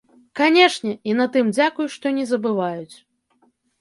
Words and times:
Канешне, 0.39 0.93
і 1.11 1.13
на 1.19 1.27
тым 1.37 1.53
дзякуй, 1.57 1.87
што 1.97 2.15
не 2.19 2.25
забываюць. 2.31 2.95